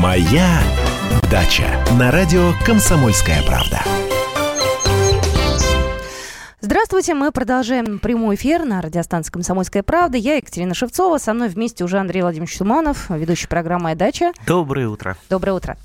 [0.00, 0.62] Моя
[1.30, 3.82] дача на радио Комсомольская правда.
[6.62, 10.16] Здравствуйте, мы продолжаем прямой эфир на радиостанции «Комсомольская правда».
[10.16, 14.32] Я Екатерина Шевцова, со мной вместе уже Андрей Владимирович Туманов, ведущий программы «Моя дача».
[14.46, 15.18] Доброе утро.
[15.28, 15.76] Доброе утро.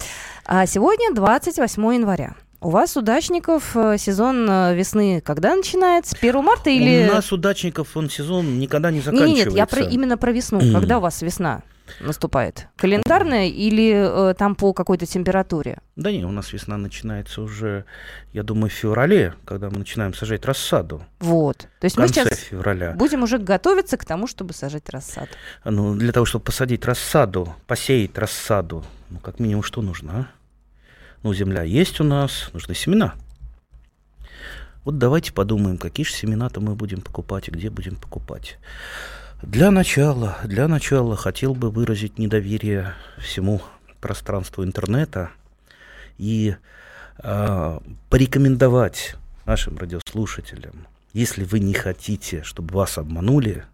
[0.45, 2.36] А сегодня 28 января.
[2.61, 6.16] У вас, удачников, э, сезон э, весны когда начинается?
[6.18, 7.09] 1 марта или...
[7.09, 9.36] У нас, удачников, он сезон никогда не заканчивается.
[9.36, 10.59] Нет, нет, я про, именно про весну.
[10.59, 10.71] Mm.
[10.71, 11.63] Когда у вас весна
[11.99, 12.67] наступает?
[12.75, 15.79] Календарная или э, там по какой-то температуре?
[15.96, 17.86] Да нет, у нас весна начинается уже,
[18.33, 21.04] я думаю, в феврале, когда мы начинаем сажать рассаду.
[21.19, 21.68] Вот.
[21.79, 22.91] То есть мы сейчас февраля.
[22.91, 25.32] будем уже готовиться к тому, чтобы сажать рассаду.
[25.63, 30.27] Ну, для того, чтобы посадить рассаду, посеять рассаду, ну, как минимум, что нужно, а?
[31.24, 33.16] Ну, земля есть у нас, нужны семена.
[34.83, 38.59] Вот давайте подумаем, какие же семена-то мы будем покупать и где будем покупать.
[39.42, 43.61] Для начала, для начала хотел бы выразить недоверие всему
[44.00, 45.30] пространству интернета
[46.17, 46.55] и
[47.19, 53.66] э, порекомендовать нашим радиослушателям, если вы не хотите, чтобы вас обманули,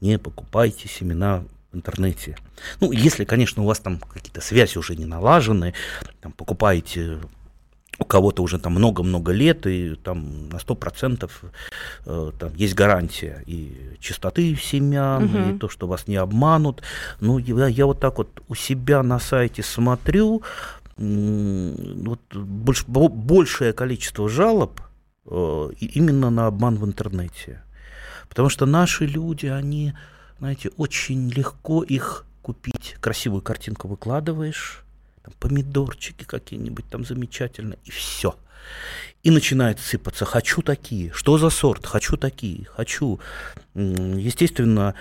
[0.00, 2.36] не покупайте семена в интернете.
[2.80, 5.74] Ну, если, конечно, у вас там какие-то связи уже не налажены,
[6.20, 7.18] там, покупаете
[7.98, 11.30] у кого-то уже там много-много лет, и там на 100%
[12.06, 15.38] э, там есть гарантия и чистоты семян, угу.
[15.38, 16.82] и то, что вас не обманут.
[17.20, 20.42] Ну, я, я вот так вот у себя на сайте смотрю,
[20.96, 24.80] вот больш, большее количество жалоб
[25.26, 27.62] э, именно на обман в интернете.
[28.28, 29.94] Потому что наши люди, они
[30.38, 32.96] знаете, очень легко их купить.
[33.00, 34.84] Красивую картинку выкладываешь,
[35.28, 38.34] там, помидорчики какие-нибудь там замечательные, и все.
[39.22, 43.18] И начинает сыпаться, хочу такие, что за сорт, хочу такие, хочу.
[43.74, 44.94] Естественно,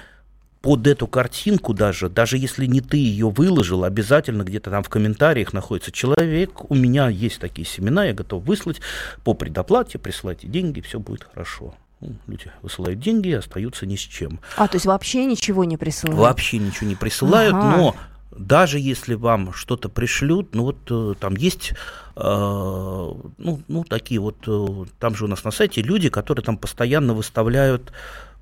[0.62, 5.54] под эту картинку даже, даже если не ты ее выложил, обязательно где-то там в комментариях
[5.54, 8.82] находится человек, у меня есть такие семена, я готов выслать
[9.24, 11.76] по предоплате, присылайте деньги, все будет хорошо.
[12.00, 14.40] Ну, люди высылают деньги и остаются ни с чем.
[14.56, 16.20] А, то есть вообще ничего не присылают?
[16.20, 17.78] Вообще ничего не присылают, ага.
[17.78, 17.96] но
[18.32, 21.72] даже если вам что-то пришлют, ну вот э, там есть,
[22.16, 26.58] э, ну, ну такие вот, э, там же у нас на сайте люди, которые там
[26.58, 27.92] постоянно выставляют,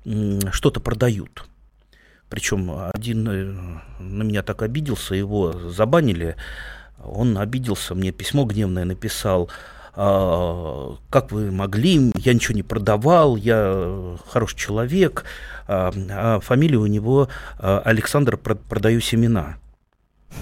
[0.04, 1.44] э, что-то продают.
[2.28, 3.44] Причем один э,
[4.00, 6.36] на меня так обиделся, его забанили,
[7.02, 9.50] он обиделся, мне письмо гневное написал,
[9.98, 15.24] а, как вы могли, я ничего не продавал, я хороший человек,
[15.68, 19.56] а, а фамилия у него Александр продаю семена.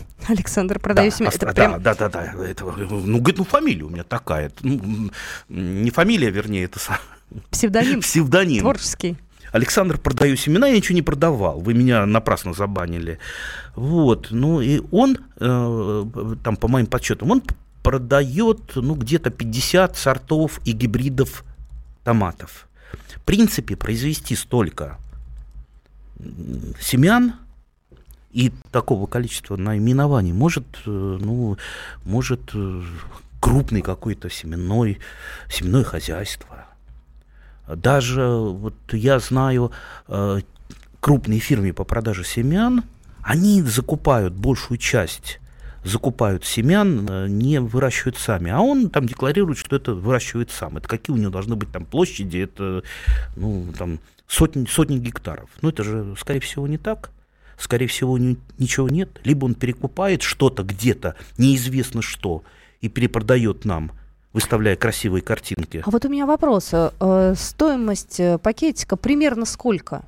[0.28, 1.32] Александр, продаю да, семена.
[1.34, 1.82] Это да, прям...
[1.82, 4.50] да, да, да, это, ну, говорит, ну, фамилия у меня такая.
[4.62, 5.10] Ну,
[5.49, 6.81] не фамилия, вернее, это...
[7.50, 8.00] Псевдоним.
[8.03, 8.60] Псевдоним.
[8.60, 9.16] Творческий.
[9.53, 13.21] Александр, продаю семена, я ничего не продавал, вы меня напрасно забанили.
[13.77, 16.04] Вот, ну и он, э,
[16.43, 17.43] там, по моим подсчетам, он
[17.84, 21.44] продает ну, где-то 50 сортов и гибридов
[22.03, 22.66] томатов.
[23.15, 24.99] В принципе, произвести столько
[26.81, 27.34] семян
[28.34, 31.56] и такого количества наименований может, э, ну,
[32.05, 32.83] может э,
[33.41, 34.99] крупный какой-то семенной,
[35.49, 36.67] семенное хозяйство.
[37.69, 39.71] Даже вот я знаю
[40.09, 40.41] э,
[41.00, 42.83] крупные фирмы по продаже семян,
[43.22, 45.41] они закупают большую часть
[45.84, 48.51] закупают семян, не выращивают сами.
[48.51, 50.78] А он там декларирует, что это выращивает сам.
[50.78, 52.83] Это какие у него должны быть там площади, это
[53.37, 55.51] ну, там, сотни, сотни гектаров.
[55.61, 57.11] Но это же, скорее всего, не так.
[57.59, 59.20] Скорее всего, ничего нет.
[59.25, 62.42] Либо он перекупает что-то где-то, неизвестно что,
[62.81, 63.92] и перепродает нам
[64.32, 65.81] выставляя красивые картинки.
[65.87, 66.70] А вот у меня вопрос.
[66.72, 70.03] Э, стоимость э, пакетика примерно сколько?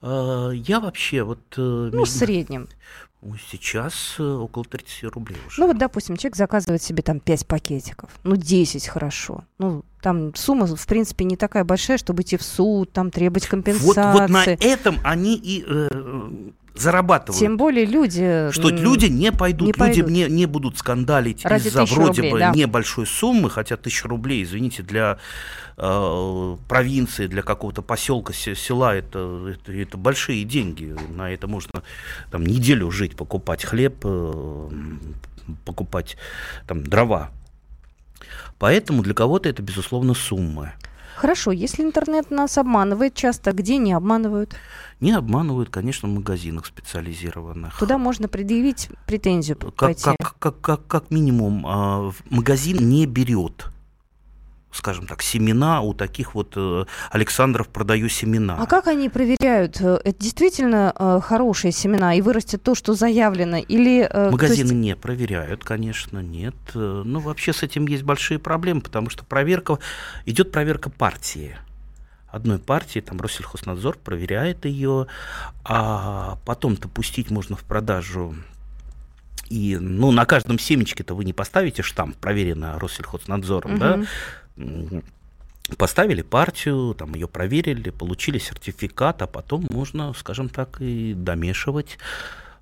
[0.00, 1.40] Я вообще вот...
[1.56, 2.68] Ну, в среднем.
[3.50, 5.60] Сейчас э, около 30 рублей уже.
[5.60, 8.10] Ну вот, допустим, человек заказывает себе там 5 пакетиков.
[8.22, 9.44] Ну, 10 хорошо.
[9.58, 13.86] Ну, там сумма, в принципе, не такая большая, чтобы идти в суд, там требовать компенсации.
[13.86, 15.88] Вот, вот на этом они и э,
[16.74, 17.38] зарабатывают.
[17.40, 18.50] Тем более люди...
[18.52, 20.10] Что люди не пойдут, не люди пойдут.
[20.10, 22.52] Не, не будут скандалить из-за вроде рублей, бы да.
[22.52, 25.18] небольшой суммы, хотя тысяча рублей, извините, для
[25.76, 30.96] э, провинции, для какого-то поселка, села, это, это, это большие деньги.
[31.10, 31.82] На это можно
[32.30, 34.70] там неделю жить, покупать хлеб, э,
[35.64, 36.16] покупать
[36.66, 37.30] там дрова.
[38.58, 40.72] Поэтому для кого-то это, безусловно, суммы.
[41.18, 44.54] Хорошо, если интернет нас обманывает часто, где не обманывают?
[45.00, 47.76] Не обманывают, конечно, в магазинах специализированных.
[47.76, 53.66] Туда можно предъявить претензию как, как, как, как, как минимум, э, магазин не берет
[54.72, 58.56] скажем так, семена у таких вот э, Александров продаю семена.
[58.58, 63.56] А как они проверяют, э, это действительно э, хорошие семена и вырастет то, что заявлено,
[63.56, 64.08] или...
[64.30, 64.74] Магазины есть...
[64.74, 66.54] не проверяют, конечно, нет.
[66.74, 69.78] Ну, вообще с этим есть большие проблемы, потому что проверка,
[70.26, 71.56] идет проверка партии
[72.30, 75.06] одной партии, там Россельхознадзор проверяет ее,
[75.64, 78.34] а потом-то пустить можно в продажу
[79.48, 83.80] и, ну, на каждом семечке-то вы не поставите штамп, проверено Россельхознадзором, угу.
[83.80, 85.02] да,
[85.76, 91.98] поставили партию, там ее проверили, получили сертификат, а потом можно, скажем так, и домешивать.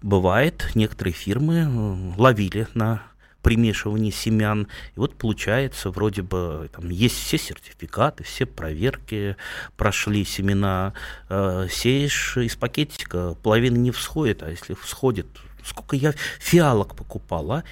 [0.02, 3.02] Бывает, некоторые фирмы э, ловили на
[3.42, 4.66] примешивании семян.
[4.96, 9.36] И вот получается, вроде бы там есть все сертификаты, все проверки
[9.76, 10.92] прошли семена.
[11.28, 15.28] Э, сеешь из пакетика, половина не всходит, а если всходит,
[15.66, 17.64] сколько я фиалок покупала,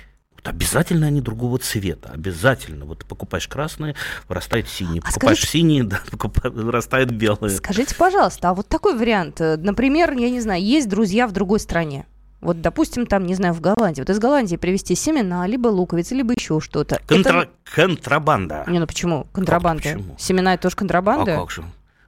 [0.44, 2.85] обязательно они другого цвета, обязательно.
[2.85, 3.94] Вот покупаешь красные,
[4.29, 6.00] вырастает синий, а покупаешь скажите, синие, да,
[6.50, 7.56] вырастает белые.
[7.56, 11.61] Скажите, пожалуйста, а вот такой вариант, э, например, я не знаю, есть друзья в другой
[11.61, 12.06] стране,
[12.44, 14.02] вот, допустим, там, не знаю, в Голландии.
[14.02, 17.00] Вот из Голландии привезти семена, либо луковицы, либо еще что-то.
[17.06, 17.44] Контра...
[17.44, 17.50] Это...
[17.64, 18.64] Контрабанда.
[18.67, 19.26] Не, ну почему?
[19.32, 19.82] Контрабанда.
[19.82, 20.14] Как, почему?
[20.19, 21.37] Семена это тоже контрабанда?
[21.37, 21.64] А как же?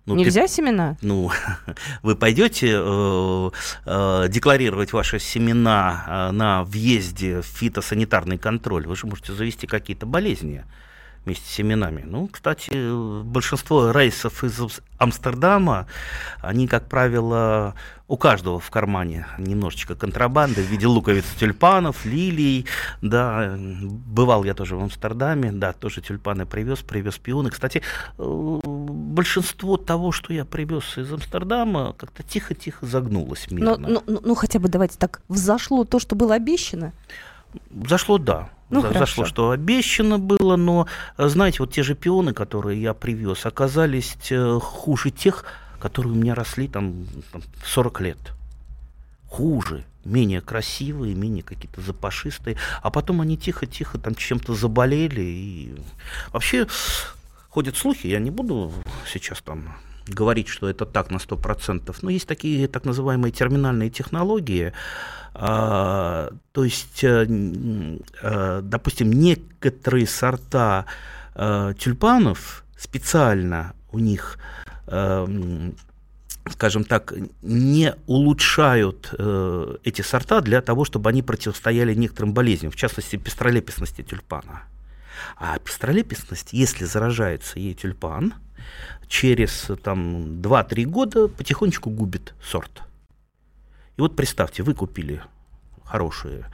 [0.06, 0.97] Ну, Нельзя ты, семена?
[1.03, 1.32] Ну,
[2.03, 3.50] вы пойдете э,
[3.87, 8.87] э, декларировать ваши семена э, на въезде в фитосанитарный контроль.
[8.87, 10.64] Вы же можете завести какие-то болезни
[11.26, 12.05] вместе с семенами.
[12.06, 12.70] Ну, кстати,
[13.25, 14.61] большинство рейсов из
[14.99, 15.87] Амстердама,
[16.40, 17.75] они, как правило,
[18.08, 22.67] у каждого в кармане немножечко контрабанды в виде луковиц тюльпанов, лилий,
[23.02, 27.50] да, бывал я тоже в Амстердаме, да, тоже тюльпаны привез, привез пионы.
[27.50, 27.82] Кстати,
[28.19, 33.76] э, большинство того, что я привез из Амстердама, как-то тихо-тихо загнулось мирно.
[33.76, 36.93] Ну, ну, ну, хотя бы давайте так, взошло то, что было обещано?
[37.87, 38.50] Зашло, да.
[38.69, 40.87] Ну, За, зашло, что обещано было, но,
[41.17, 45.44] знаете, вот те же пионы, которые я привез, оказались э, хуже тех,
[45.79, 48.19] которые у меня росли там, там 40 лет.
[49.29, 52.56] Хуже, менее красивые, менее какие-то запашистые.
[52.82, 55.20] А потом они тихо-тихо там чем-то заболели.
[55.20, 55.75] И
[56.32, 56.67] вообще
[57.49, 58.73] ходят слухи, я не буду
[59.06, 59.76] сейчас там
[60.06, 64.73] говорить, что это так на 100%, но есть такие так называемые терминальные технологии,
[65.35, 67.26] а, то есть, а,
[68.23, 70.87] а, допустим, некоторые сорта
[71.35, 74.38] а, тюльпанов специально у них
[76.49, 77.12] скажем так,
[77.43, 84.03] не улучшают э, эти сорта для того, чтобы они противостояли некоторым болезням, в частности, пестролепестности
[84.03, 84.62] тюльпана.
[85.37, 88.35] А пестролепестность, если заражается ей тюльпан,
[89.08, 92.82] через там, 2-3 года потихонечку губит сорт.
[93.96, 95.22] И вот представьте, вы купили
[95.84, 96.46] хорошие,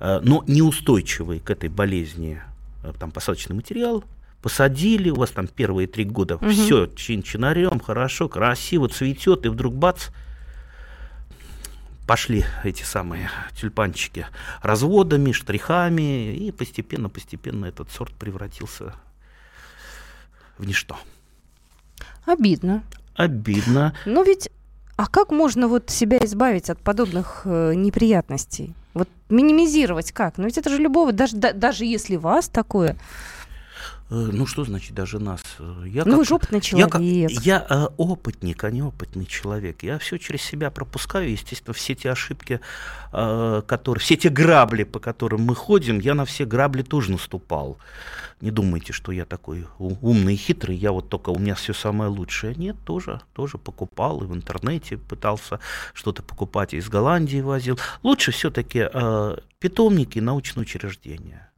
[0.00, 2.42] э, но неустойчивый к этой болезни
[2.82, 4.04] э, там, посадочный материал,
[4.42, 6.50] посадили, у вас там первые три года угу.
[6.50, 10.08] все чин-чинарем, хорошо, красиво, цветет, и вдруг бац,
[12.06, 14.26] пошли эти самые тюльпанчики
[14.60, 18.94] разводами, штрихами, и постепенно-постепенно этот сорт превратился
[20.58, 20.98] в ничто.
[22.26, 22.82] Обидно.
[23.14, 23.94] Обидно.
[24.06, 24.50] Но ведь,
[24.96, 28.74] а как можно вот себя избавить от подобных э, неприятностей?
[28.92, 30.38] Вот минимизировать как?
[30.38, 32.96] Ну ведь это же любого, даже, да, даже если вас такое
[34.14, 35.42] ну, что значит даже нас?
[35.58, 36.94] Э, я ну, как, вы же опытный человек.
[37.00, 39.82] Я, как, я э, опытник, а не опытный человек.
[39.82, 41.30] Я все через себя пропускаю.
[41.30, 42.60] Естественно, все те ошибки,
[43.12, 47.78] э, которые, все те грабли, по которым мы ходим, я на все грабли тоже наступал.
[48.40, 52.10] Не думайте, что я такой умный и хитрый, я вот только у меня все самое
[52.10, 52.54] лучшее.
[52.54, 55.60] Нет, тоже, тоже покупал и в интернете пытался
[55.94, 57.78] что-то покупать, из Голландии возил.
[58.02, 61.50] Лучше все-таки э, питомники и научные учреждения.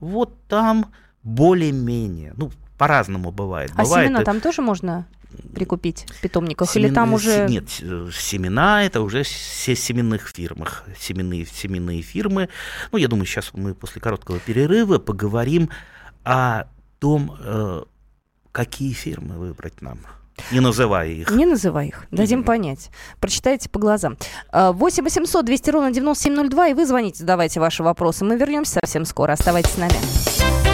[0.00, 0.92] Вот там
[1.24, 3.72] более-менее, ну, по-разному бывает.
[3.76, 5.06] А бывает, семена там тоже можно
[5.54, 6.70] прикупить в питомниках?
[6.70, 6.86] Семен...
[6.86, 7.46] Или там уже...
[7.48, 12.48] Нет, семена это уже все семенных фирмах, семенные, семенные фирмы.
[12.92, 15.70] Ну, я думаю, сейчас мы после короткого перерыва поговорим
[16.24, 16.64] о
[16.98, 17.82] том, э,
[18.52, 19.98] какие фирмы выбрать нам.
[20.50, 21.30] Не называя их.
[21.30, 22.06] Не называй их.
[22.10, 22.44] Дадим mm-hmm.
[22.44, 22.90] понять.
[23.20, 24.16] Прочитайте по глазам.
[24.52, 28.24] 8 800 200 ровно 9702, и вы звоните, задавайте ваши вопросы.
[28.24, 29.32] Мы вернемся совсем скоро.
[29.32, 30.73] Оставайтесь с нами.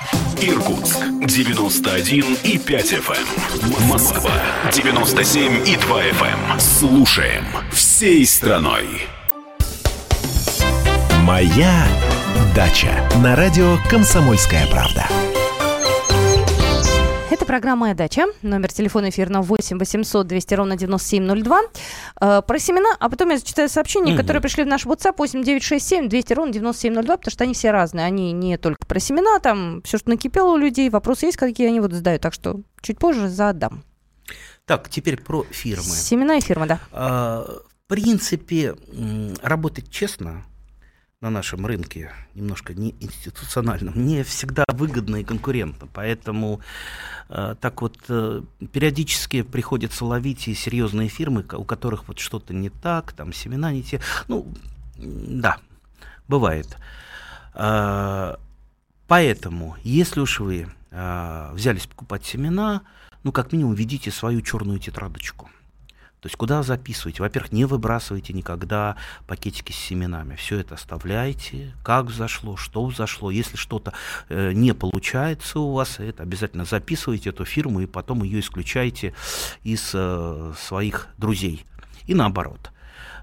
[0.41, 3.27] Иркутск 91 и 5 FM.
[3.77, 3.87] Эм.
[3.87, 4.31] Москва
[4.73, 6.53] 97 и 2 FM.
[6.53, 6.59] Эм.
[6.59, 8.87] Слушаем всей страной.
[11.21, 11.85] Моя
[12.55, 15.05] дача на радио Комсомольская правда.
[17.41, 18.27] Это программа «Моя дача».
[18.43, 21.61] Номер телефона эфирного 8 800 200 ровно 9702.
[22.21, 24.21] Э, про семена, а потом я зачитаю сообщения, угу.
[24.21, 28.05] которые пришли в наш WhatsApp 8 967 200 ровно 9702, потому что они все разные.
[28.05, 30.91] Они не только про семена, там все, что накипело у людей.
[30.91, 32.21] Вопросы есть, какие они вот задают.
[32.21, 33.83] Так что чуть позже задам.
[34.67, 35.83] Так, теперь про фирмы.
[35.83, 36.79] Семена и фирмы, да.
[36.91, 38.75] А, в принципе,
[39.41, 40.43] работать честно
[41.21, 45.87] на нашем рынке, немножко не институциональном, не всегда выгодно и конкурентно.
[45.93, 46.61] Поэтому
[47.29, 48.41] э, так вот э,
[48.73, 53.83] периодически приходится ловить и серьезные фирмы, у которых вот что-то не так, там семена не
[53.83, 54.01] те.
[54.27, 54.51] Ну,
[54.97, 55.59] да,
[56.27, 56.75] бывает.
[57.53, 58.37] Э,
[59.07, 62.81] поэтому, если уж вы э, взялись покупать семена,
[63.21, 65.51] ну, как минимум, ведите свою черную тетрадочку–
[66.21, 67.23] то есть куда записываете?
[67.23, 70.35] Во-первых, не выбрасывайте никогда пакетики с семенами.
[70.35, 73.31] Все это оставляйте, как взошло, что взошло.
[73.31, 73.93] Если что-то
[74.29, 79.15] э, не получается у вас, это обязательно записывайте эту фирму и потом ее исключайте
[79.63, 81.65] из э, своих друзей.
[82.05, 82.71] И наоборот.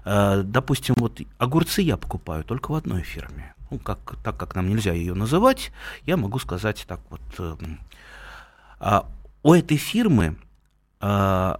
[0.03, 3.53] Э, допустим, вот огурцы я покупаю только в одной фирме.
[3.71, 5.71] Ну, как, так как нам нельзя ее называть,
[6.05, 7.21] я могу сказать так вот.
[7.37, 7.55] Э,
[8.81, 9.01] э,
[9.41, 10.35] у этой фирмы
[10.99, 11.55] э,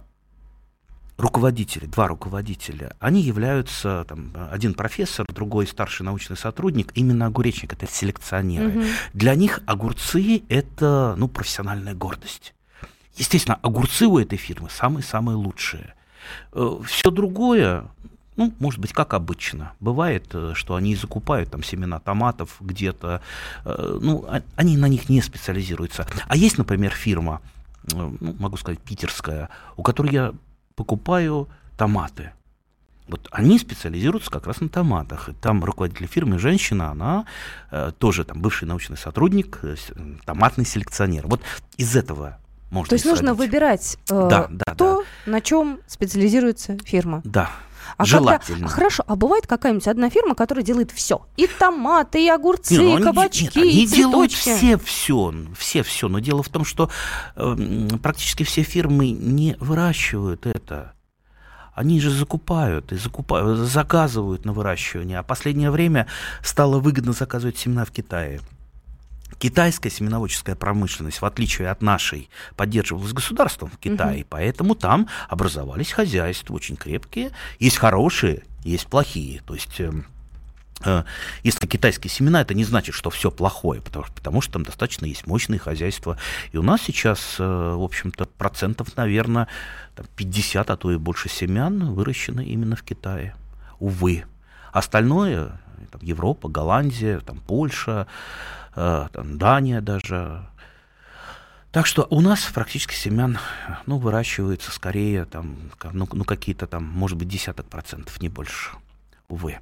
[1.20, 7.86] руководители, два руководителя, они являются, там, один профессор, другой старший научный сотрудник, именно огуречник, это
[7.86, 8.70] селекционеры.
[8.70, 8.84] Угу.
[9.14, 12.54] Для них огурцы– это, ну, профессиональная гордость.
[13.16, 15.94] Естественно, огурцы у этой фирмы самые-самые лучшие.
[16.52, 17.84] Э, Все другое,
[18.36, 19.72] ну, может быть, как обычно.
[19.78, 23.20] Бывает, э, что они закупают там семена томатов где-то,
[23.64, 26.06] э, ну, а, они на них не специализируются.
[26.28, 27.42] А есть, например, фирма,
[27.92, 30.32] ну, могу сказать, питерская, у которой я
[30.80, 31.46] покупаю
[31.76, 32.32] томаты.
[33.06, 35.28] Вот они специализируются как раз на томатах.
[35.28, 37.26] И там руководитель фирмы женщина, она
[37.70, 39.74] э, тоже там бывший научный сотрудник, э,
[40.24, 41.26] томатный селекционер.
[41.26, 41.42] Вот
[41.76, 42.38] из этого
[42.70, 42.88] можно.
[42.88, 45.32] То есть нужно выбирать э, да, да, то, да.
[45.32, 47.20] на чем специализируется фирма.
[47.24, 47.50] Да.
[47.96, 48.60] А Желательно.
[48.60, 51.26] Когда, хорошо, а бывает какая-нибудь одна фирма, которая делает все?
[51.36, 55.82] И томаты, и огурцы, не, ну, и кабачки, нет, они и делают все все, все
[55.82, 56.08] все.
[56.08, 56.90] Но дело в том, что
[57.36, 57.56] э,
[58.02, 60.94] практически все фирмы не выращивают это.
[61.74, 65.18] Они же закупают и закупают, заказывают на выращивание.
[65.18, 66.06] А последнее время
[66.42, 68.40] стало выгодно заказывать семена в Китае.
[69.40, 74.26] Китайская семеноводческая промышленность, в отличие от нашей, поддерживалась государством в Китае, угу.
[74.28, 77.30] поэтому там образовались хозяйства очень крепкие.
[77.58, 79.40] Есть хорошие, есть плохие.
[79.46, 80.04] То есть эм,
[80.84, 81.04] э,
[81.42, 85.26] если китайские семена, это не значит, что все плохое, потому, потому что там достаточно есть
[85.26, 86.18] мощные хозяйства.
[86.52, 89.48] И у нас сейчас, э, в общем-то, процентов, наверное,
[89.96, 93.34] там 50, а то и больше семян выращено именно в Китае.
[93.78, 94.24] Увы.
[94.70, 95.58] Остальное,
[95.90, 98.06] там, Европа, Голландия, там, Польша,
[98.74, 100.46] Э, там, Дания даже.
[101.72, 103.38] Так что у нас практически семян
[103.86, 105.56] ну, выращивается скорее там,
[105.92, 108.70] ну, ну, какие-то там, может быть, десяток процентов, не больше,
[109.28, 109.58] увы.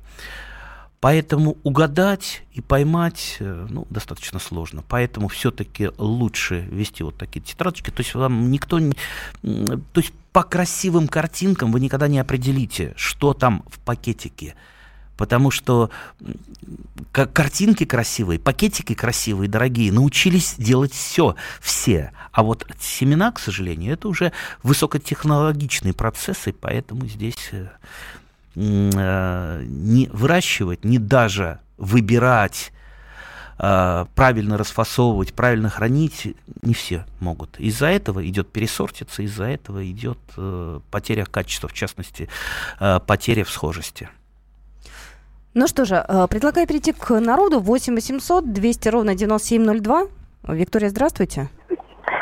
[1.00, 4.82] Поэтому угадать и поймать э, ну, достаточно сложно.
[4.88, 7.90] Поэтому все-таки лучше вести вот такие тетрадочки.
[7.90, 8.94] То есть вам никто не...
[9.42, 14.54] То есть по красивым картинкам вы никогда не определите, что там в пакетике
[15.18, 15.90] потому что
[17.12, 22.12] картинки красивые, пакетики красивые, дорогие, научились делать все, все.
[22.32, 24.32] А вот семена, к сожалению, это уже
[24.62, 27.66] высокотехнологичные процессы, поэтому здесь э,
[28.54, 32.70] э, не выращивать, не даже выбирать
[33.58, 37.58] э, правильно расфасовывать, правильно хранить не все могут.
[37.58, 40.18] Из-за этого идет пересортица, из-за этого идет
[40.92, 42.28] потеря качества, в частности,
[42.78, 44.08] потеря в схожести.
[45.55, 47.61] Ну что же, э, предлагаю перейти к народу.
[47.61, 50.07] 8 800 200 ровно 9702.
[50.49, 51.49] Виктория, здравствуйте.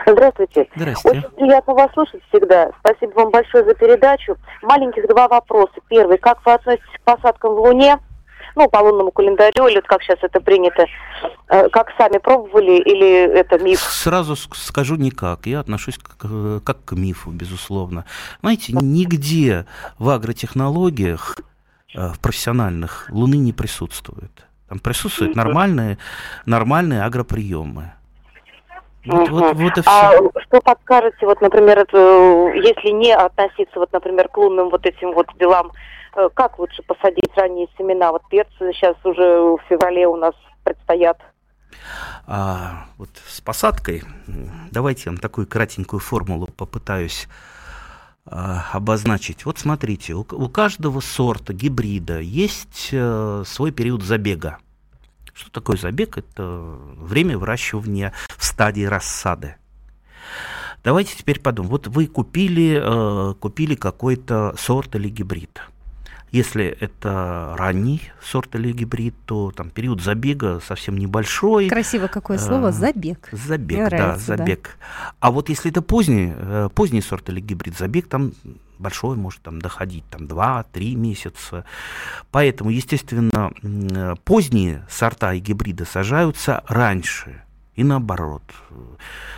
[0.06, 0.68] Здравствуйте.
[0.76, 1.18] Здравствуйте.
[1.18, 2.70] Очень приятно вас слушать всегда.
[2.80, 4.36] Спасибо вам большое за передачу.
[4.62, 5.74] Маленьких два вопроса.
[5.88, 6.18] Первый.
[6.18, 7.98] Как вы относитесь к посадкам в Луне?
[8.54, 10.86] Ну, по лунному календарю, или как сейчас это принято.
[11.48, 13.80] Э, как сами пробовали, или это миф?
[13.80, 15.46] Сразу скажу никак.
[15.46, 18.06] Я отношусь как к мифу, безусловно.
[18.40, 19.66] Знаете, нигде
[19.98, 21.36] в агротехнологиях
[21.94, 24.46] в профессиональных Луны не присутствует.
[24.68, 25.98] Там присутствуют нормальные,
[26.44, 27.92] нормальные агроприемы.
[29.04, 29.90] Вот, вот, вот и все.
[29.90, 30.12] А
[30.42, 35.28] что подскажете, вот, например, это, если не относиться, вот, например, к лунным вот этим вот
[35.38, 35.70] делам,
[36.16, 38.10] э, как лучше посадить ранние семена?
[38.10, 41.18] Вот перцы сейчас уже в феврале у нас предстоят.
[42.26, 44.02] А вот с посадкой,
[44.72, 47.28] давайте я вам такую кратенькую формулу попытаюсь
[48.26, 49.44] обозначить.
[49.44, 54.58] Вот смотрите, у, у каждого сорта гибрида есть а, свой период забега.
[55.32, 56.18] Что такое забег?
[56.18, 59.56] Это время выращивания в стадии рассады.
[60.82, 61.72] Давайте теперь подумаем.
[61.72, 65.60] Вот вы купили, э, купили какой-то сорт или гибрид.
[66.36, 71.68] Если это ранний сорт или гибрид, то там период забега совсем небольшой.
[71.70, 73.30] Красиво какое слово, забег.
[73.32, 74.76] Забег, Мне да, нравится, забег.
[74.78, 75.14] Да.
[75.20, 78.34] А вот если это поздний, э, поздний сорт или гибрид, забег там
[78.78, 81.64] большой может там доходить там 2-3 месяца.
[82.30, 83.50] Поэтому, естественно,
[84.24, 87.45] поздние сорта и гибриды сажаются раньше
[87.76, 88.42] и наоборот.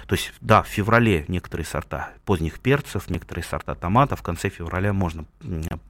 [0.06, 4.92] То есть, да, в феврале некоторые сорта поздних перцев, некоторые сорта томатов в конце февраля
[4.92, 5.24] можно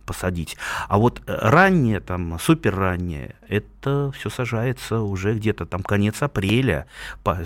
[0.06, 0.56] посадить.
[0.88, 6.86] А вот раннее, там, супер раннее, это все сажается уже где-то там конец апреля.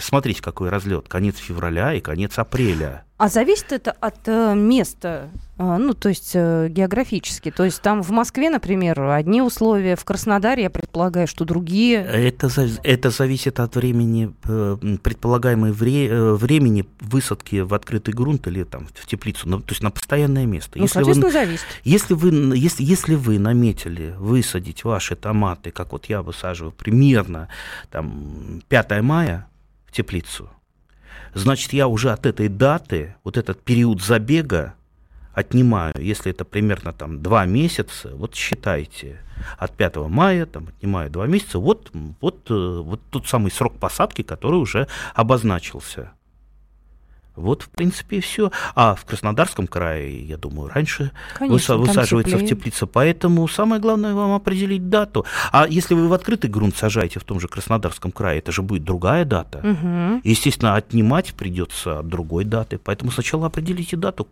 [0.01, 1.09] Смотрите, какой разлет.
[1.09, 3.05] Конец февраля и конец апреля.
[3.19, 7.53] А зависит это от э, места, э, ну, то есть э, географически.
[7.53, 11.99] То есть там в Москве, например, одни условия, в Краснодаре, я предполагаю, что другие.
[11.99, 12.49] Это,
[12.83, 18.89] это зависит от времени, э, предполагаемой вре, э, времени высадки в открытый грунт или там
[18.93, 20.73] в теплицу, ну, то есть на постоянное место.
[20.75, 21.67] Ну, если соответственно, вы, зависит.
[21.85, 27.49] Если вы, если, если вы наметили высадить ваши томаты, как вот я высаживаю, примерно
[27.91, 29.47] там 5 мая
[29.87, 30.51] в теплицу,
[31.35, 34.75] значит, я уже от этой даты, вот этот период забега
[35.35, 39.21] отнимаю, если это примерно там два месяца, вот считайте,
[39.59, 41.91] от 5 мая там отнимаю два месяца, вот,
[42.21, 46.13] вот, э, вот тот самый срок посадки, который уже обозначился.
[47.37, 48.51] Вот, в принципе, и все.
[48.75, 52.87] А в Краснодарском крае, я думаю, раньше Конечно, высаживается в теплице.
[52.87, 55.25] Поэтому самое главное вам определить дату.
[55.51, 58.85] А если вы в открытый грунт сажаете в том же Краснодарском крае, это же будет
[58.85, 59.59] другая дата.
[59.59, 60.21] Угу.
[60.25, 62.79] Естественно, отнимать придется от другой даты.
[62.79, 64.29] Поэтому сначала определите дату,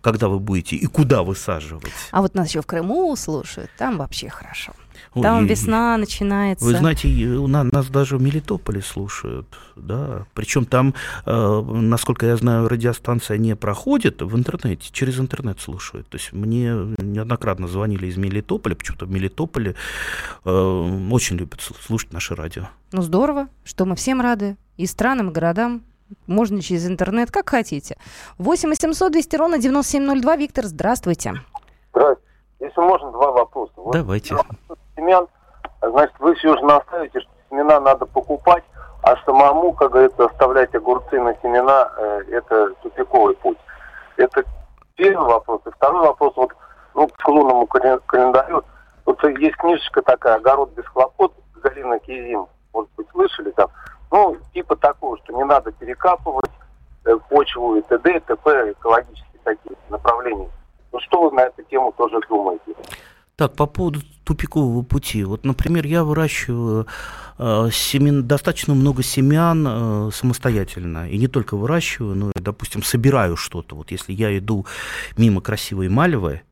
[0.00, 1.92] когда вы будете и куда высаживать.
[2.10, 4.72] А вот нас еще в Крыму слушают, там вообще хорошо.
[5.14, 6.64] Там Ой, весна начинается.
[6.64, 10.26] Вы знаете, нас даже в Мелитополе слушают, да.
[10.34, 10.94] Причем там,
[11.26, 16.08] э, насколько я знаю, радиостанция не проходит в интернете, через интернет слушают.
[16.08, 19.74] То есть мне неоднократно звонили из Мелитополя, почему-то в Мелитополе
[20.44, 22.68] э, очень любят слушать наше радио.
[22.92, 25.82] Ну здорово, что мы всем рады, и странам, и городам.
[26.26, 27.98] Можно через интернет, как хотите.
[28.38, 30.36] 8 800 200 ровно 9702.
[30.36, 31.34] Виктор, здравствуйте.
[31.90, 32.22] Здравствуйте.
[32.60, 33.72] Если можно, два вопроса.
[33.92, 34.34] Давайте.
[34.34, 35.28] Вот, семян,
[35.80, 38.64] значит, вы все же наставите, что семена надо покупать,
[39.02, 43.58] а самому, как говорится, оставлять огурцы на семена, э, это тупиковый путь.
[44.16, 44.42] Это
[44.96, 45.60] первый вопрос.
[45.66, 46.52] И второй вопрос, вот,
[46.94, 48.64] ну, к лунному календарю,
[49.04, 51.32] вот есть книжечка такая «Огород без хлопот»
[51.62, 53.70] Галина Кизим, может быть, слышали там,
[54.10, 56.50] ну, типа такого, что не надо перекапывать
[57.04, 60.50] э, почву и т.д., и т.п., экологические такие направления.
[60.92, 62.74] Ну, что вы на эту тему тоже думаете?
[63.38, 65.22] Так, по поводу тупикового пути.
[65.22, 66.88] Вот, например, я выращиваю
[67.38, 71.08] э, семен, достаточно много семян э, самостоятельно.
[71.08, 73.76] И не только выращиваю, но допустим, собираю что-то.
[73.76, 74.66] Вот если я иду
[75.16, 76.42] мимо красивой мальвы,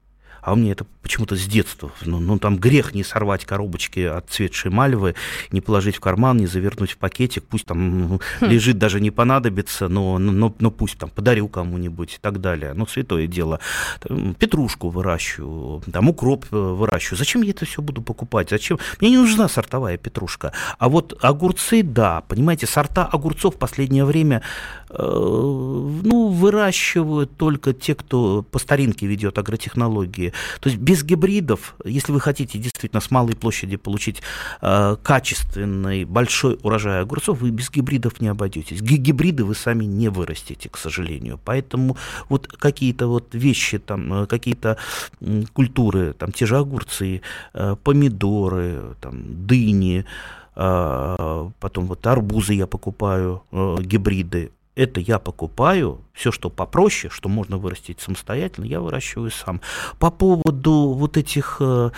[0.47, 1.91] а у меня это почему-то с детства.
[2.05, 5.17] Ну, ну, там грех не сорвать коробочки от цветшей мальвы,
[5.51, 8.45] не положить в карман, не завернуть в пакетик, пусть там ну, хм.
[8.45, 12.75] лежит, даже не понадобится, но, но, но пусть там подарю кому-нибудь и так далее.
[12.75, 13.59] Ну, святое дело.
[13.99, 17.19] Там, петрушку выращиваю, там укроп э, выращиваю.
[17.19, 18.51] Зачем я это все буду покупать?
[18.51, 18.79] Зачем?
[19.01, 20.53] Мне не нужна сортовая петрушка.
[20.79, 24.43] А вот огурцы, да, понимаете, сорта огурцов в последнее время
[24.91, 30.33] э, ну, выращивают только те, кто по старинке ведет агротехнологии.
[30.61, 34.22] То есть без гибридов, если вы хотите действительно с малой площади получить
[34.62, 38.81] э, качественный большой урожай огурцов, вы без гибридов не обойдетесь.
[38.81, 41.38] Гибриды вы сами не вырастите, к сожалению.
[41.44, 41.96] Поэтому
[42.29, 44.77] вот какие-то вот вещи, там, э, какие-то
[45.53, 47.20] культуры, там, те же огурцы,
[47.55, 50.05] э, помидоры, там, дыни,
[50.57, 57.31] э, потом вот арбузы я покупаю, э, гибриды, это я покупаю, все, что попроще, что
[57.31, 59.62] можно вырастить самостоятельно, я выращиваю сам.
[59.99, 61.91] По поводу вот этих э,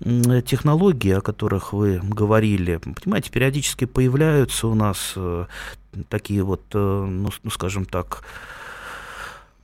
[0.00, 5.44] технологий, о которых вы говорили, понимаете, периодически появляются у нас э,
[6.08, 8.22] такие вот, э, ну, ну, скажем так,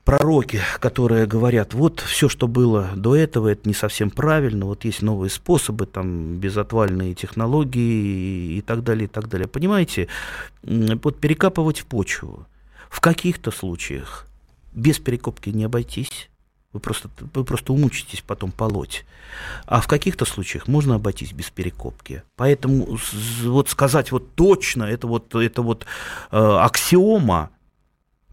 [0.05, 5.01] пророки, которые говорят, вот все, что было до этого, это не совсем правильно, вот есть
[5.01, 9.49] новые способы, там, безотвальные технологии и так далее, и так далее.
[9.49, 10.09] Понимаете,
[10.63, 12.47] вот перекапывать в почву–
[12.89, 14.27] в каких-то случаях
[14.73, 16.29] без перекопки не обойтись.
[16.73, 19.07] Вы просто, вы просто умучитесь потом полоть.
[19.65, 22.23] А в каких-то случаях можно обойтись без перекопки.
[22.37, 22.99] Поэтому
[23.45, 25.87] вот сказать вот точно, это вот, это вот
[26.31, 27.51] э, аксиома,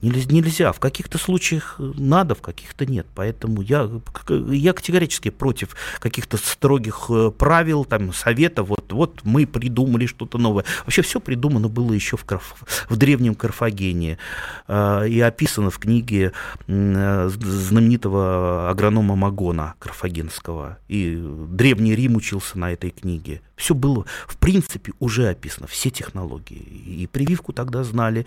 [0.06, 0.72] Нельзя.
[0.72, 3.08] В каких-то случаях надо, в каких-то нет.
[3.16, 3.90] Поэтому я,
[4.30, 8.70] я категорически против каких-то строгих э, правил, там, советов.
[8.70, 10.66] Вот, вот мы придумали что-то новое.
[10.86, 12.56] Вообще все придумано было еще в, Карф...
[12.90, 14.20] в древнем Карфагене
[14.68, 16.34] э, и описано в книге
[16.68, 20.78] э, знаменитого агронома Магона Карфагенского.
[20.88, 21.16] И
[21.50, 23.42] Древний Рим учился на этой книге.
[23.56, 26.58] Все было, в принципе, уже описано, все технологии.
[26.58, 28.26] И прививку тогда знали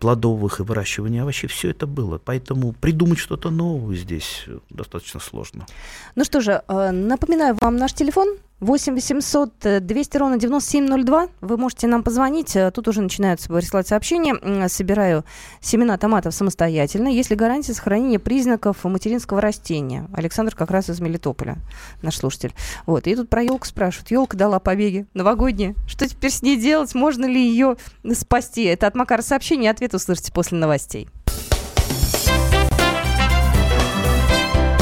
[0.00, 2.18] плодовых и выращивания выращивания овощей, все это было.
[2.18, 5.66] Поэтому придумать что-то новое здесь достаточно сложно.
[6.14, 11.28] Ну что же, э, напоминаю вам наш телефон 8 800 200 ровно 9702.
[11.42, 12.56] Вы можете нам позвонить.
[12.56, 14.68] Э, тут уже начинаются присылать сообщения.
[14.68, 15.24] Собираю
[15.60, 17.08] семена томатов самостоятельно.
[17.08, 20.08] Есть ли гарантия сохранения признаков материнского растения?
[20.14, 21.58] Александр как раз из Мелитополя,
[22.00, 22.54] наш слушатель.
[22.86, 23.06] Вот.
[23.06, 24.10] И тут про елку спрашивают.
[24.10, 25.74] Елка дала побеги новогодняя.
[25.86, 26.94] Что теперь с ней делать?
[26.94, 27.76] Можно ли ее
[28.14, 28.64] спасти?
[28.64, 29.70] Это от Макара сообщение.
[29.70, 31.10] Ответ услышите после новостей.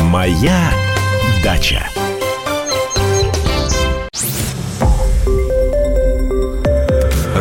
[0.00, 0.70] Моя
[1.42, 1.84] дача.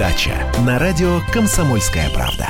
[0.00, 2.48] Дача на радио «Комсомольская правда».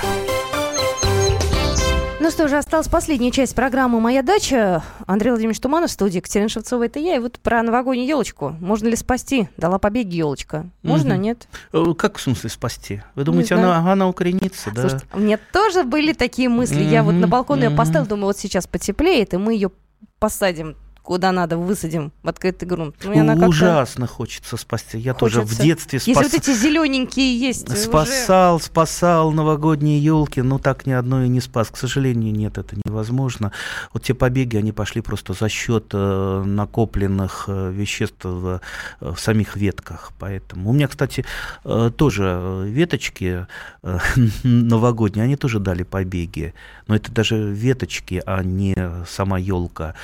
[2.20, 4.84] Ну что же, осталась последняя часть программы «Моя дача».
[5.08, 7.16] Андрей Владимирович Туманов в студии, Екатерина Шевцова, это я.
[7.16, 8.54] И вот про новогоднюю елочку.
[8.60, 9.48] Можно ли спасти?
[9.56, 10.70] Дала побеги елочка.
[10.84, 11.22] Можно, угу.
[11.22, 11.48] нет?
[11.72, 13.02] Э, как в смысле спасти?
[13.16, 14.82] Вы думаете, она, она укоренится, да?
[14.82, 16.84] Слушайте, у меня тоже были такие мысли.
[16.84, 17.66] Угу, я вот на балкон угу.
[17.66, 19.72] ее поставила, думаю, вот сейчас потеплеет, и мы ее
[20.20, 20.76] посадим
[21.10, 22.94] куда надо, высадим в открытый грунт.
[23.02, 24.96] Ну, Ужасно хочется спасти.
[24.96, 25.40] Я хочется.
[25.40, 26.06] тоже в детстве спас...
[26.06, 27.76] Если вот эти зелененькие есть.
[27.76, 28.66] Спасал, уже...
[28.66, 31.68] спасал новогодние елки, но так ни одной и не спас.
[31.68, 33.50] К сожалению, нет, это невозможно.
[33.92, 38.60] Вот те побеги, они пошли просто за счет э, накопленных э, веществ в,
[39.00, 40.12] э, в самих ветках.
[40.20, 41.24] Поэтому у меня, кстати,
[41.64, 43.48] э, тоже веточки
[43.82, 43.98] э,
[44.44, 46.54] новогодние, они тоже дали побеги.
[46.86, 48.76] Но это даже веточки, а не
[49.08, 49.94] сама елка.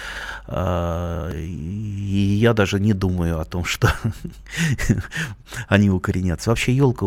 [0.49, 0.96] Э,
[1.35, 3.93] и я даже не думаю о том, что
[5.69, 6.51] они укоренятся.
[6.51, 7.07] Вообще елка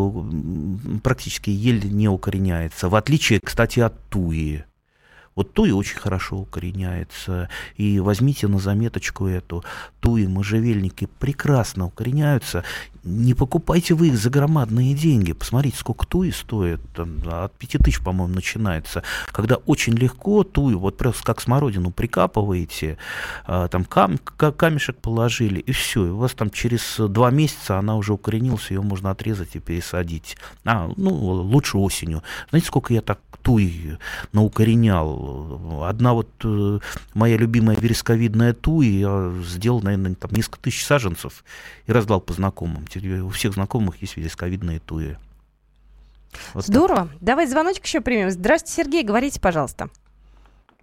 [1.02, 4.64] практически еле не укореняется, в отличие, кстати, от туи.
[5.36, 7.48] Вот туи очень хорошо укореняется.
[7.76, 9.64] И возьмите на заметочку эту.
[10.00, 12.64] Туи, можжевельники прекрасно укореняются.
[13.02, 15.32] Не покупайте вы их за громадные деньги.
[15.32, 16.80] Посмотрите, сколько туи стоит.
[16.94, 19.02] Там, от 5000, по-моему, начинается.
[19.32, 22.98] Когда очень легко туи, вот просто как смородину прикапываете,
[23.46, 26.06] а, там кам, камешек положили, и все.
[26.06, 30.36] И у вас там через два месяца она уже укоренилась, ее можно отрезать и пересадить.
[30.66, 32.22] А, ну, лучше осенью.
[32.50, 33.96] Знаете, сколько я так туи
[34.32, 35.84] наукоренял?
[35.84, 36.78] Одна вот э,
[37.14, 41.44] моя любимая вересковидная туи, я сделал, наверное, там несколько тысяч саженцев
[41.86, 45.16] и раздал по знакомым у всех знакомых есть висковидные туи.
[46.54, 47.08] Вот Здорово.
[47.08, 47.16] Так.
[47.20, 48.30] Давай звоночек еще примем.
[48.30, 49.88] Здравствуйте, Сергей, говорите, пожалуйста.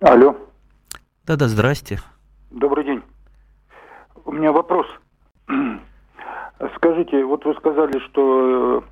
[0.02, 0.36] Алло.
[1.26, 2.00] Да-да, здрасте.
[2.52, 3.02] Добрый день.
[4.26, 4.88] У меня вопрос.
[6.76, 8.84] Скажите, вот вы сказали, что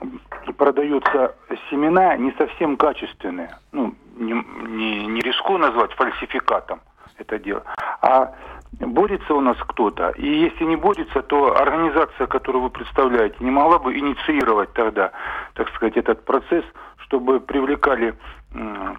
[0.00, 1.34] э, продаются
[1.70, 3.56] семена не совсем качественные.
[3.72, 6.80] Ну, не, не, не рискую назвать фальсификатом
[7.18, 7.62] это дело.
[8.00, 8.32] А
[8.72, 13.78] борется у нас кто-то, и если не борется, то организация, которую вы представляете, не могла
[13.78, 15.12] бы инициировать тогда,
[15.54, 16.64] так сказать, этот процесс,
[17.04, 18.14] чтобы привлекали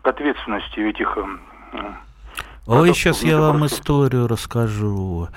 [0.02, 1.18] к ответственности этих...
[2.66, 5.30] Ой, сейчас я вам историю расскажу.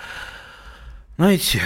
[1.17, 1.61] Знаете,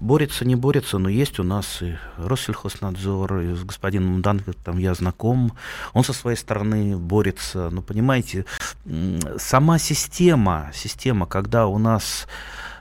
[0.00, 5.52] борется, не борется, но есть у нас и Россельхознадзор, и с господином Данком я знаком.
[5.92, 7.70] Он со своей стороны борется.
[7.70, 8.46] Но понимаете,
[9.38, 12.26] сама система, система, когда у нас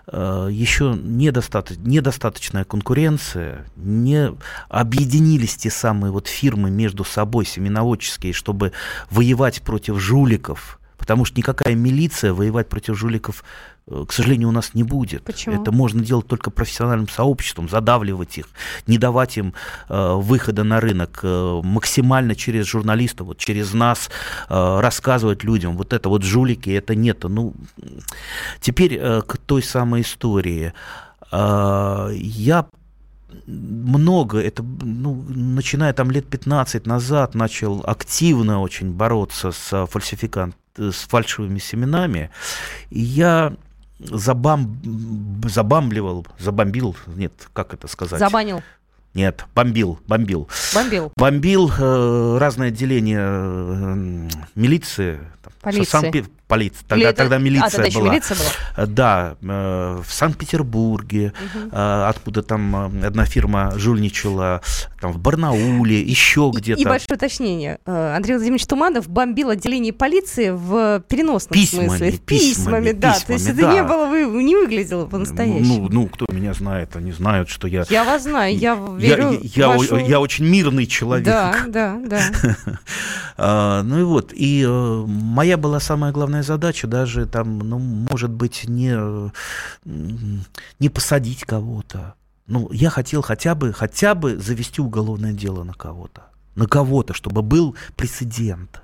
[0.07, 4.33] э, еще недостаточно, недостаточная конкуренция, не
[4.69, 8.71] объединились те самые вот фирмы между собой семеноводческие, чтобы
[9.11, 13.43] воевать против жуликов, Потому что никакая милиция воевать против жуликов,
[13.87, 15.23] э, к сожалению, у нас не будет.
[15.23, 15.59] Почему?
[15.59, 18.45] Это можно делать только профессиональным сообществом, задавливать их,
[18.85, 19.53] не давать им
[19.87, 24.09] э, выхода на рынок, э, максимально через журналистов, вот через нас
[24.49, 27.23] э, рассказывать людям, вот это вот жулики, это нет.
[27.23, 27.53] Ну,
[28.59, 30.73] теперь э, к той самой истории.
[31.31, 32.65] Э, я
[33.45, 41.07] много, это, ну, начиная там лет 15 назад, начал активно очень бороться с фальсификант, с
[41.07, 42.29] фальшивыми семенами.
[42.89, 43.53] И я
[43.99, 44.81] забам,
[45.45, 48.19] забамбливал, забомбил, нет, как это сказать?
[48.19, 48.61] Забанил.
[49.19, 50.47] Нет, бомбил, бомбил.
[50.73, 51.11] Бомбил.
[51.17, 55.19] Бомбил э, разные отделения э, милиции.
[55.61, 55.89] Полиции.
[55.89, 56.83] Санкт полиция.
[56.87, 57.17] Тогда, это...
[57.17, 58.09] тогда милиция а, тогда еще была.
[58.09, 58.49] милиция была?
[58.75, 61.69] Э, да, э, в Санкт-Петербурге, угу.
[61.71, 64.61] откуда там одна фирма жульничала,
[64.99, 66.81] там в Барнауле, еще где-то.
[66.81, 67.79] И большое уточнение.
[67.85, 72.11] Андрей Владимирович Туманов бомбил отделение полиции в переносном письмами, смысле.
[72.11, 73.13] В письмами, да.
[73.13, 73.73] Письмами, То есть это да.
[73.73, 75.87] не было, вы не выглядело по-настоящему.
[75.87, 77.85] Ну, ну, кто меня знает, они знают, что я...
[77.89, 79.97] Я вас знаю, я верю я, я, вашу...
[79.97, 81.25] я, я очень мирный человек.
[81.25, 83.83] Да, да, да.
[83.83, 88.97] ну и вот, и моя была самая главная задача даже там, ну, может быть, не,
[89.85, 92.15] не посадить кого-то.
[92.47, 96.23] Ну, я хотел хотя бы, хотя бы завести уголовное дело на кого-то.
[96.55, 98.81] На кого-то, чтобы был прецедент.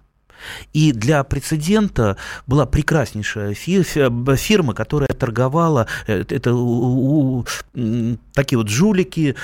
[0.74, 2.18] И для прецедента
[2.48, 6.52] была прекраснейшая фирма, которая торговала, это
[8.34, 9.36] такие вот жулики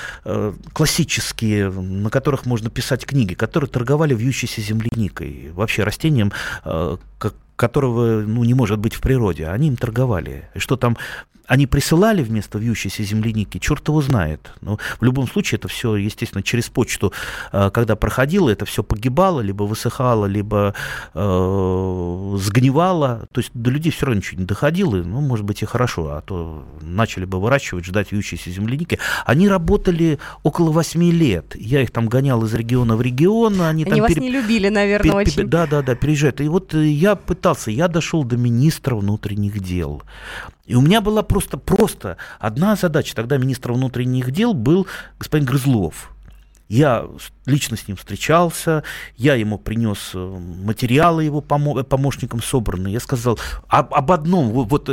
[0.74, 6.32] классические, на которых можно писать книги, которые торговали вьющейся земляникой, вообще растением,
[7.56, 9.48] которого ну, не может быть в природе.
[9.48, 10.50] Они им торговали.
[10.56, 10.98] И что там
[11.48, 14.52] они присылали вместо вьющейся земляники, черт его знает.
[14.62, 17.14] Но в любом случае это все, естественно, через почту,
[17.52, 20.74] когда проходило, это все погибало, либо высыхало, либо
[21.14, 23.28] э, сгнивало.
[23.32, 24.96] То есть до людей все равно ничего не доходило.
[24.96, 29.00] Ну, может быть, и хорошо, а то начали бы выращивать, ждать вьющейся земляники.
[29.26, 31.56] Они работали около восьми лет.
[31.56, 33.62] Я их там гонял из региона в регион.
[33.62, 34.22] Они, они там вас пере...
[34.22, 35.16] не любили, наверное, пере...
[35.16, 35.48] очень.
[35.48, 36.42] Да, да, да, приезжают.
[36.42, 40.02] И вот я пытался, я дошел до министра внутренних дел.
[40.72, 43.14] И у меня была просто, просто одна задача.
[43.14, 44.88] Тогда министр внутренних дел был
[45.20, 46.12] господин Грызлов.
[46.70, 47.06] Я
[47.46, 48.84] лично с ним встречался,
[49.18, 52.94] я ему принес материалы его помо- помощникам собранные.
[52.94, 54.90] Я сказал об, об одном, вот, вот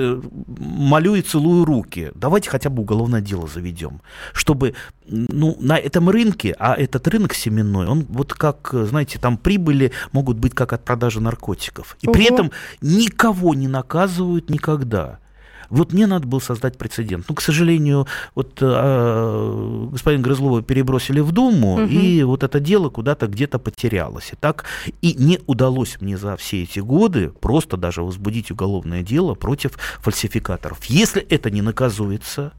[0.59, 4.01] молю и целую руки, давайте хотя бы уголовное дело заведем,
[4.33, 4.75] чтобы
[5.07, 10.39] ну, на этом рынке, а этот рынок семенной, он вот как, знаете, там прибыли могут
[10.39, 11.97] быть как от продажи наркотиков.
[12.03, 12.15] И Ого.
[12.15, 15.21] при этом никого не наказывают никогда.
[15.71, 17.27] Вот мне надо было создать прецедент.
[17.29, 21.83] Ну, к сожалению, вот э, господин Грызлова перебросили в Думу, угу.
[21.85, 24.31] и вот это дело куда-то где-то потерялось.
[24.33, 24.65] И так
[25.03, 30.85] и не удалось мне за все эти годы просто даже возбудить уголовное дело против фальсификаторов.
[30.87, 32.53] Если это не наказуется,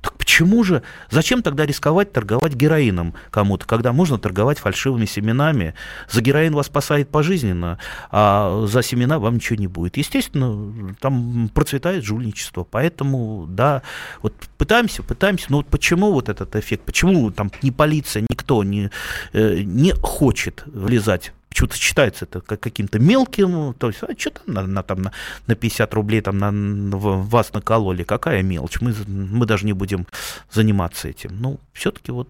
[0.00, 0.82] так почему же?
[1.10, 5.74] Зачем тогда рисковать торговать героином кому-то, когда можно торговать фальшивыми семенами?
[6.08, 7.78] За героин вас спасает пожизненно,
[8.10, 9.96] а за семена вам ничего не будет.
[9.96, 12.64] Естественно, там процветает жульничество.
[12.64, 13.82] Поэтому, да,
[14.22, 15.46] вот пытаемся, пытаемся.
[15.50, 16.84] Но вот почему вот этот эффект?
[16.84, 18.90] Почему там ни полиция, никто не,
[19.32, 24.66] не хочет влезать почему-то считается это как каким-то мелким, то есть, а что там на,
[24.66, 25.10] на, там,
[25.46, 30.06] на 50 рублей там на, на, вас накололи, какая мелочь, мы, мы даже не будем
[30.50, 31.38] заниматься этим.
[31.38, 32.28] Ну, все-таки вот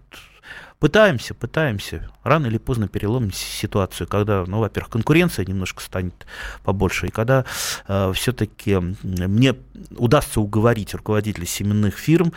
[0.79, 6.25] пытаемся, пытаемся, рано или поздно переломим ситуацию, когда, ну, во-первых, конкуренция немножко станет
[6.63, 7.45] побольше, и когда
[7.87, 9.55] э, все-таки мне
[9.91, 12.33] удастся уговорить руководителей семенных фирм,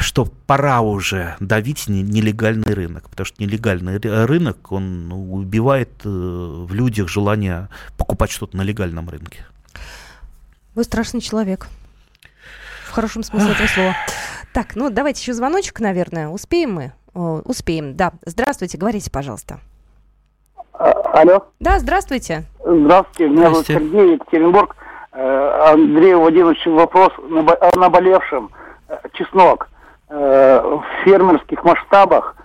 [0.00, 7.08] что пора уже давить нелегальный рынок, потому что нелегальный рынок, он убивает э, в людях
[7.08, 9.44] желание покупать что-то на легальном рынке.
[10.76, 11.68] Вы страшный человек.
[12.86, 13.96] В хорошем смысле этого слова.
[14.52, 16.28] Так, ну давайте еще звоночек, наверное.
[16.28, 16.92] Успеем мы?
[17.14, 18.12] О, успеем, да.
[18.24, 19.58] Здравствуйте, говорите, пожалуйста.
[20.74, 21.46] А, алло.
[21.60, 22.44] Да, здравствуйте.
[22.64, 24.76] Здравствуйте, меня зовут Сергей, Екатеринбург.
[25.12, 28.50] Э, Андрею Владимировичу вопрос о наболевшем
[29.12, 29.68] чеснок
[30.08, 32.36] э, в фермерских масштабах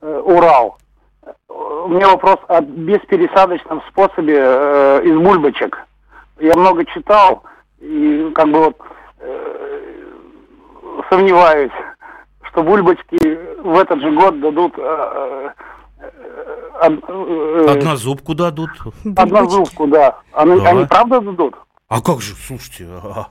[0.00, 0.78] э, Урал.
[1.48, 5.78] У меня вопрос о беспересадочном способе э, из бульбочек.
[6.38, 7.44] Я много читал
[7.78, 8.76] и как бы вот
[11.10, 11.72] сомневаюсь,
[12.42, 15.50] что бульбочки в этот же год дадут э,
[16.80, 18.70] Однозубку дадут.
[19.16, 20.18] Однозубку, да.
[20.32, 20.70] Они, да.
[20.70, 21.54] они правда дадут?
[21.88, 23.28] А как же, слушайте, а,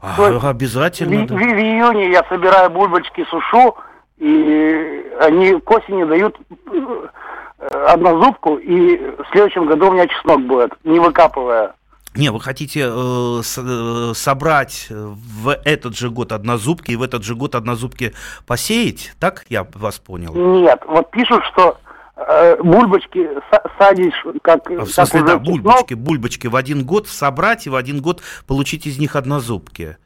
[0.00, 1.24] а, обязательно.
[1.24, 1.34] В, да.
[1.34, 3.76] в, в июне я собираю бульбочки, сушу,
[4.18, 6.36] и они к осени дают
[7.58, 11.74] однозубку, и в следующем году у меня чеснок будет, не выкапывая.
[12.14, 17.22] Не, вы хотите э, с, э, собрать в этот же год однозубки и в этот
[17.22, 18.14] же год однозубки
[18.46, 19.12] посеять?
[19.20, 20.34] Так я вас понял?
[20.34, 21.87] Нет, вот пишут, что э,
[22.62, 23.28] бульбочки
[23.78, 24.70] садишь как...
[24.70, 28.22] А в смысле, как да, бульбочки, бульбочки в один год собрать и в один год
[28.46, 29.96] получить из них однозубки.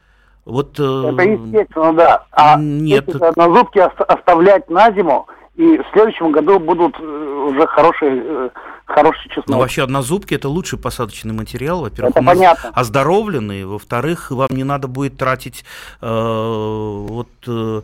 [0.44, 2.27] Вот, э, Это естественно, да.
[2.33, 3.09] А нет.
[3.09, 8.51] эти однозубки оставлять на зиму, и в следующем году будут э, уже хорошие, э,
[8.87, 9.48] хороший чеснок.
[9.48, 11.83] Ну, вообще, однозубки– это лучший посадочный материал.
[11.83, 12.70] Во-первых, он понятно.
[12.75, 13.64] оздоровленный.
[13.64, 15.64] Во-вторых, вам не надо будет тратить
[16.01, 17.29] э, вот...
[17.46, 17.83] Э,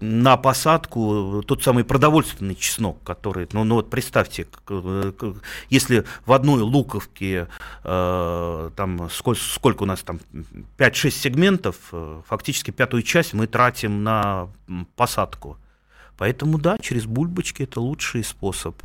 [0.00, 4.46] на посадку тот самый продовольственный чеснок, который, ну, ну вот представьте,
[5.68, 7.46] если в одной луковке
[7.84, 10.20] э, там сколько, сколько у нас там
[10.78, 14.48] 5-6 сегментов, э, фактически пятую часть мы тратим на
[14.96, 15.56] посадку.
[16.16, 18.76] Поэтому да, через бульбочки это лучший способ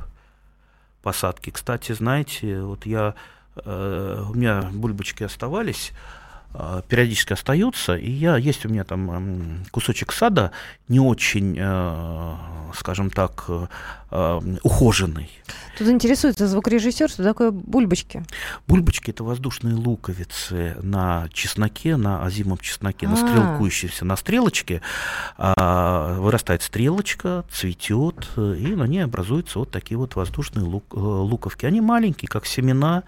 [1.01, 1.49] посадки.
[1.49, 3.15] Кстати, знаете, вот я,
[3.55, 6.24] э, у меня бульбочки оставались, э,
[6.87, 10.51] периодически остаются, и я, есть у меня там кусочек сада,
[10.87, 12.35] не очень, э,
[12.75, 15.29] скажем так, э, ухоженный.
[15.77, 18.23] Тут интересуется звукорежиссер, что такое бульбочки?
[18.67, 23.17] Бульбочки– это воздушные луковицы на чесноке, на озимом чесноке, на а.
[23.17, 24.81] стрелкующейся на стрелочке.
[25.37, 31.65] А, вырастает стрелочка, цветет, и на ней образуются вот такие вот воздушные лук, э, луковки.
[31.65, 33.03] Они маленькие, как семена,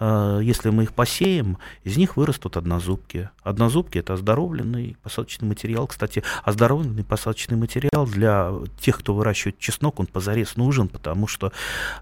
[0.00, 3.30] если мы их посеем, из них вырастут однозубки.
[3.42, 5.86] Однозубки– это оздоровленный посадочный материал.
[5.86, 11.52] Кстати, оздоровленный посадочный материал для тех, кто выращивает чеснок, он позарез нужен, потому что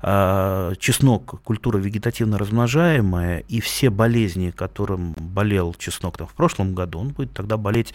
[0.02, 6.98] э, чеснок– культура вегетативно размножаемая, и все болезни, которым болел чеснок там, в прошлом году,
[6.98, 7.94] он будет тогда болеть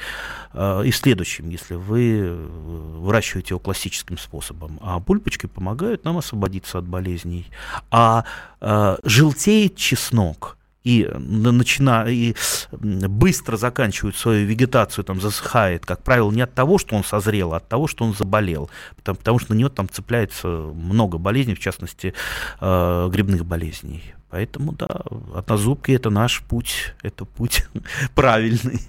[0.54, 4.80] э, и в следующем, если вы выращиваете его классическим способом.
[4.82, 7.48] А бульбочки помогают нам освободиться от болезней.
[7.90, 8.24] А
[8.62, 12.34] э, желтеет чеснок и, начина, и
[12.72, 17.58] быстро заканчивает свою вегетацию, там, засыхает, как правило, не от того, что он созрел, а
[17.58, 18.70] от того, что он заболел.
[18.96, 22.14] Потому, потому что на него там цепляется много болезней, в частности,
[22.60, 24.02] э, грибных болезней.
[24.30, 25.02] Поэтому, да,
[25.36, 27.68] однозубки– это наш путь, это путь
[28.16, 28.80] правильный.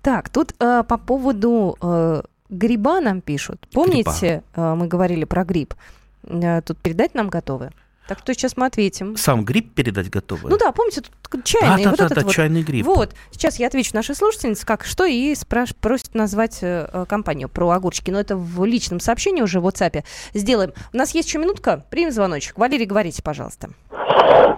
[0.00, 3.68] Так, тут э, по поводу э, гриба нам пишут.
[3.72, 5.74] Помните, э, мы говорили про гриб?
[6.22, 7.70] Э, тут передать нам готовы?
[8.06, 9.16] Так что сейчас мы ответим.
[9.16, 10.48] Сам гриб передать готовы?
[10.48, 11.86] Ну да, помните, тут чайный.
[11.86, 12.32] А, вот да, этот да, вот.
[12.32, 12.86] чайный гриб.
[12.86, 15.74] Вот, сейчас я отвечу нашей слушательнице, как что, и спраш...
[15.74, 18.10] просит назвать э, компанию про огурчики.
[18.10, 20.72] Но это в личном сообщении уже в WhatsApp сделаем.
[20.92, 22.58] У нас есть еще минутка, примем звоночек.
[22.58, 23.70] Валерий, говорите, пожалуйста.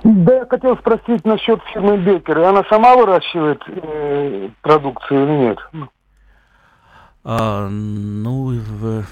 [0.04, 2.38] Да, я хотел спросить насчет фирмы Бекер.
[2.40, 5.58] Она сама выращивает э, продукцию или нет?
[7.24, 9.04] А, ну, в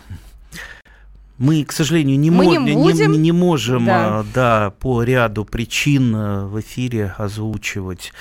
[1.39, 4.25] мы, к сожалению, не, Мы мо- не, будем, не, не можем да.
[4.35, 8.13] Да, по ряду причин э, в эфире озвучивать.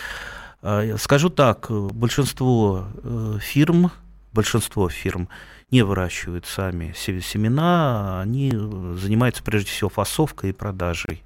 [0.61, 3.91] А, скажу так, большинство э, фирм,
[4.33, 5.29] большинство фирм
[5.71, 11.23] не выращивают сами семена, они занимаются прежде всего фасовкой и продажей.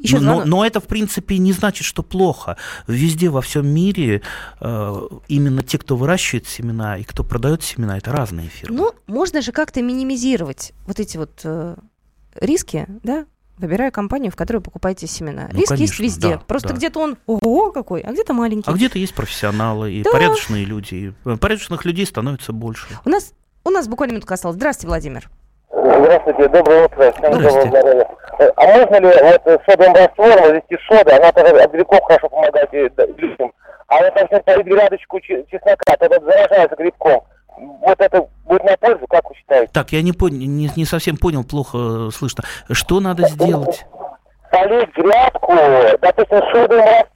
[0.00, 2.56] Еще но, но, но это, в принципе, не значит, что плохо.
[2.86, 4.22] Везде во всем мире
[4.60, 8.76] э, именно те, кто выращивает семена и кто продает семена, это разные фирмы.
[8.76, 11.76] Ну, можно же как-то минимизировать вот эти вот э,
[12.34, 13.26] риски, да?
[13.58, 15.48] выбирая компанию, в которой покупаете семена.
[15.52, 16.36] Ну, Риск конечно, есть везде.
[16.36, 16.74] Да, Просто да.
[16.74, 18.70] где-то он ого какой, а где-то маленький.
[18.70, 20.10] А где-то есть профессионалы и да.
[20.10, 21.14] порядочные люди.
[21.26, 22.86] И порядочных людей становится больше.
[23.04, 23.34] У нас,
[23.64, 24.56] у нас буквально минутка осталась.
[24.56, 25.30] Здравствуйте, Владимир.
[25.70, 27.12] Здравствуйте, доброе утро.
[27.12, 28.08] Всем доброго здоровья.
[28.56, 31.12] А можно ли вот содовым раствором ввести соды?
[31.12, 33.52] Она тогда от грибков хорошо помогает людям.
[33.88, 37.22] А вот если полить грядочку чеснока, тогда заражается грибком.
[37.82, 39.70] Вот это будет на пользу, как вы считаете?
[39.72, 40.30] Так, я не, пон...
[40.30, 42.44] не, не совсем понял, плохо слышно.
[42.70, 43.84] Что надо сделать?
[44.50, 45.54] полить грядку,
[46.00, 47.08] допустим, содовым раствором,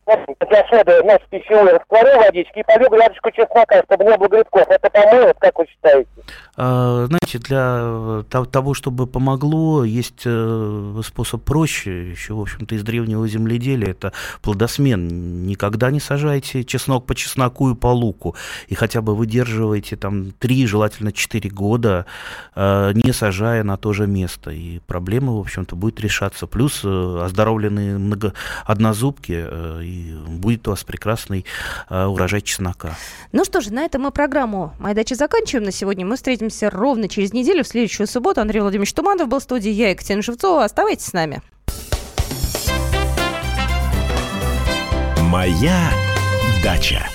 [0.55, 4.67] для соды, ну, с пищевой растворю водички и полью грядочку чеснока, чтобы не было грибков.
[4.69, 6.09] Это поможет, как вы считаете?
[6.57, 13.27] А, знаете, для того, чтобы помогло, есть э, способ проще, еще, в общем-то, из древнего
[13.27, 14.13] земледелия, это
[14.43, 15.47] плодосмен.
[15.47, 18.37] Никогда не сажайте чеснок по чесноку и по луку,
[18.69, 22.07] и хотя бы выдерживайте там 3, желательно 4 года,
[22.55, 26.47] э, не сажая на то же место, и проблема, в общем-то, будет решаться.
[26.47, 28.33] Плюс э, оздоровленные много
[28.65, 29.45] однозубки,
[29.83, 31.45] и будет у вас прекрасный
[31.91, 32.95] урожай чеснока.
[33.33, 36.07] Ну что же, на этом мы программу «Моя дача» заканчиваем на сегодня.
[36.07, 38.41] Мы встретимся встретимся ровно через неделю, в следующую субботу.
[38.41, 40.65] Андрей Владимирович Туманов был в студии, я Екатерина Шевцова.
[40.65, 41.43] Оставайтесь с нами.
[45.23, 45.91] Моя
[46.63, 47.07] дача.